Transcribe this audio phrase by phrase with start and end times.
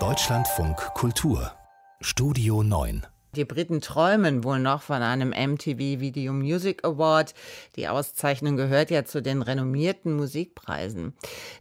[0.00, 1.52] Deutschlandfunk Kultur
[2.00, 7.34] Studio 9 die Briten träumen wohl noch von einem MTV Video Music Award.
[7.74, 11.14] Die Auszeichnung gehört ja zu den renommierten Musikpreisen.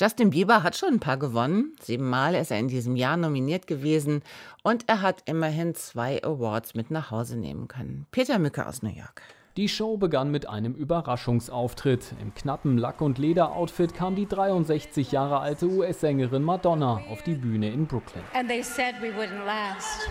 [0.00, 1.76] Justin Bieber hat schon ein paar gewonnen.
[1.82, 4.22] Siebenmal ist er in diesem Jahr nominiert gewesen
[4.62, 8.06] und er hat immerhin zwei Awards mit nach Hause nehmen können.
[8.10, 9.22] Peter Mücke aus New York.
[9.56, 12.14] Die Show begann mit einem Überraschungsauftritt.
[12.22, 17.70] Im knappen Lack- und Lederoutfit kam die 63 Jahre alte US-Sängerin Madonna auf die Bühne
[17.72, 18.22] in Brooklyn.
[18.34, 20.08] And they said we wouldn't last.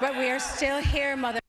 [0.00, 1.40] But we are still here, mother.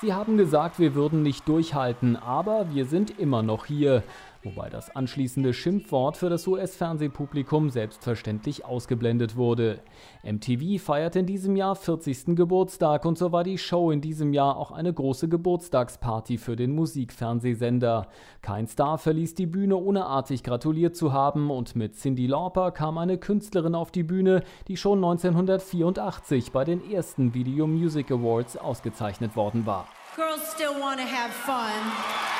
[0.00, 4.04] Sie haben gesagt, wir würden nicht durchhalten, aber wir sind immer noch hier
[4.46, 9.80] wobei das anschließende Schimpfwort für das US-Fernsehpublikum selbstverständlich ausgeblendet wurde.
[10.22, 12.36] MTV feiert in diesem Jahr 40.
[12.36, 16.74] Geburtstag und so war die Show in diesem Jahr auch eine große Geburtstagsparty für den
[16.74, 18.08] Musikfernsehsender.
[18.40, 22.98] Kein Star verließ die Bühne, ohne artig gratuliert zu haben und mit Cindy Lauper kam
[22.98, 29.36] eine Künstlerin auf die Bühne, die schon 1984 bei den ersten Video Music Awards ausgezeichnet
[29.36, 29.88] worden war.
[30.14, 32.35] Girls still want to have fun.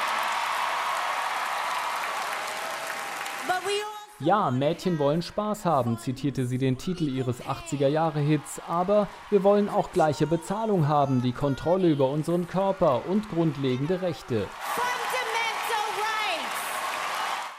[4.19, 9.92] Ja, Mädchen wollen Spaß haben, zitierte sie den Titel ihres 80er-Jahre-Hits, aber wir wollen auch
[9.92, 14.47] gleiche Bezahlung haben, die Kontrolle über unseren Körper und grundlegende Rechte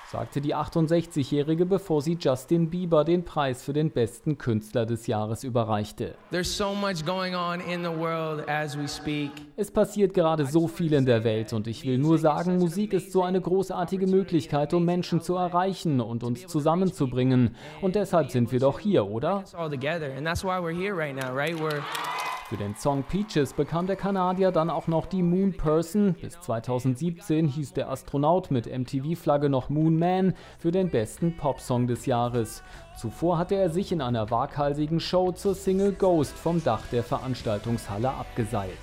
[0.10, 5.44] sagte die 68-Jährige, bevor sie Justin Bieber den Preis für den besten Künstler des Jahres
[5.44, 6.16] überreichte.
[9.58, 13.12] Es passiert gerade so viel in der Welt und ich will nur sagen, Musik ist
[13.12, 17.56] so eine großartige Möglichkeit, um Menschen zu erreichen und uns zusammenzubringen.
[17.82, 19.44] Und deshalb sind wir doch hier, oder?
[22.50, 26.16] Für den Song Peaches bekam der Kanadier dann auch noch die Moon Person.
[26.22, 32.06] Bis 2017 hieß der Astronaut mit MTV-Flagge noch Moon Man für den besten Popsong des
[32.06, 32.64] Jahres.
[32.98, 38.12] Zuvor hatte er sich in einer waghalsigen Show zur Single Ghost vom Dach der Veranstaltungshalle
[38.12, 38.78] abgeseilt.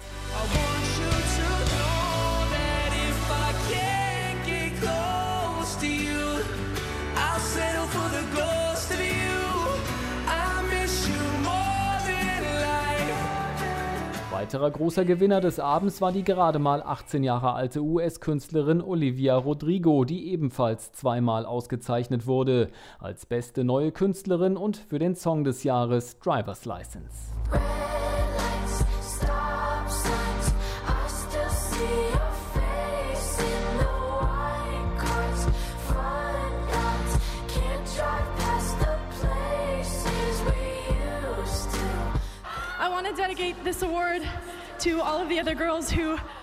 [14.45, 20.05] Weiterer großer Gewinner des Abends war die gerade mal 18 Jahre alte US-Künstlerin Olivia Rodrigo,
[20.05, 22.69] die ebenfalls zweimal ausgezeichnet wurde
[22.99, 27.33] als beste neue Künstlerin und für den Song des Jahres Driver's License.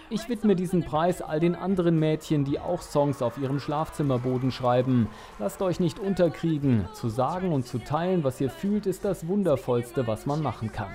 [0.09, 5.09] Ich widme diesen Preis all den anderen Mädchen, die auch Songs auf ihrem Schlafzimmerboden schreiben.
[5.39, 6.87] Lasst euch nicht unterkriegen.
[6.93, 10.91] Zu sagen und zu teilen, was ihr fühlt, ist das Wundervollste, was man machen kann.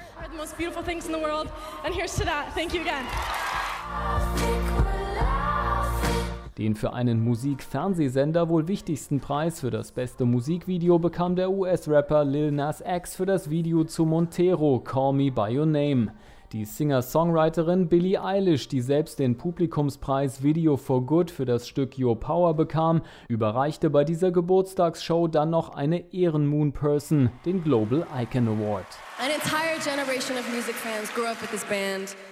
[6.59, 12.51] Den für einen Musikfernsehsender wohl wichtigsten Preis für das beste Musikvideo bekam der US-Rapper Lil
[12.51, 16.13] Nas X für das Video zu Montero, Call Me By Your Name.
[16.53, 22.21] Die Singer-Songwriterin Billie Eilish, die selbst den Publikumspreis Video for Good für das Stück Your
[22.21, 28.87] Power bekam, überreichte bei dieser Geburtstagsshow dann noch eine Ehrenmoon Person, den Global Icon Award.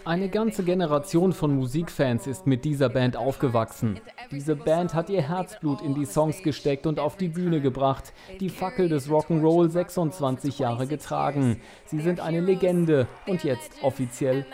[0.04, 3.98] Eine ganze Generation von Musikfans ist mit dieser Band aufgewachsen.
[4.30, 8.50] Diese Band hat ihr Herzblut in die Songs gesteckt und auf die Bühne gebracht, die
[8.50, 11.60] Fackel des Rock'n'Roll 26 Jahre getragen.
[11.86, 14.03] Sie sind eine Legende und jetzt offiziell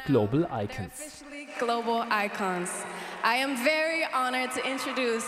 [0.07, 1.25] Global Icons.
[1.59, 2.71] Global Icons.
[3.23, 5.27] I am very honored to introduce!